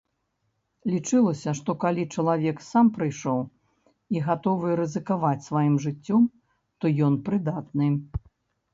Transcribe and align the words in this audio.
Лічылася, 0.93 1.53
што 1.59 1.75
калі 1.83 2.03
чалавек 2.15 2.57
сам 2.71 2.91
прыйшоў 2.97 3.39
і 4.17 4.27
гатовы 4.31 4.69
рызыкаваць 4.83 5.47
сваім 5.53 5.75
жыццём, 5.89 6.21
то 6.79 6.85
ён 7.11 7.25
прыдатны. 7.33 7.97